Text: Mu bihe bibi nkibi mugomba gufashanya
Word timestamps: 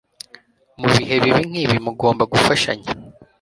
Mu 0.79 0.87
bihe 0.93 1.15
bibi 1.23 1.41
nkibi 1.49 1.75
mugomba 1.85 2.23
gufashanya 2.31 2.89